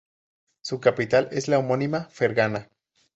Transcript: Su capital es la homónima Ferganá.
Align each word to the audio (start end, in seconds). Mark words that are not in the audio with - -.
Su 0.63 0.79
capital 0.79 1.29
es 1.31 1.47
la 1.47 1.59
homónima 1.59 2.05
Ferganá. 2.09 2.71